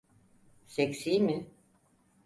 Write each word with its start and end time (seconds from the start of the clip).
Seksi 0.65 1.19
mi? 1.19 1.47